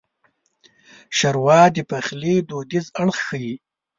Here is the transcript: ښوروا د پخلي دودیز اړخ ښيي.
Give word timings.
ښوروا 1.17 1.61
د 1.75 1.77
پخلي 1.89 2.35
دودیز 2.49 2.85
اړخ 3.01 3.17
ښيي. 3.27 3.53